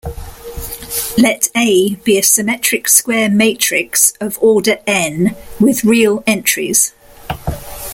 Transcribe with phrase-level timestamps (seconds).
[1.15, 6.91] Let "A" be a symmetric square matrix of order "n" with real entries.